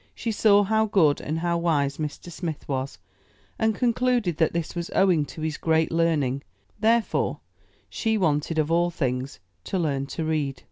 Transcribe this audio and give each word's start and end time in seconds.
She 0.15 0.31
saw 0.31 0.63
how 0.63 0.87
good 0.87 1.21
and 1.21 1.37
how 1.37 1.59
wise 1.59 1.97
Mr. 1.97 2.31
Smith 2.31 2.67
was, 2.67 2.97
and 3.59 3.75
concluded 3.75 4.37
that 4.37 4.51
this 4.51 4.73
was 4.73 4.89
owing 4.95 5.25
to 5.25 5.41
his 5.41 5.57
great 5.59 5.91
learn 5.91 6.23
ing, 6.23 6.41
therefore 6.79 7.41
she 7.87 8.17
wanted 8.17 8.57
of 8.57 8.71
all 8.71 8.89
things 8.89 9.39
to 9.65 9.77
learn 9.77 10.07
to 10.07 10.23
read. 10.25 10.59